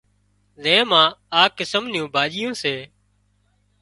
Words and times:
زي 0.63 0.77
مان 0.89 1.07
آ 1.41 1.43
قسم 1.57 1.83
نيون 1.93 2.07
ڀاڄيون 2.15 2.53
سي 2.61 2.75